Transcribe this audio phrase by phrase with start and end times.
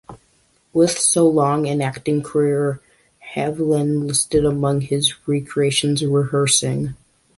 [0.73, 2.81] With so long an acting career
[3.35, 6.95] Haviland listed among his recreations "rehearsing".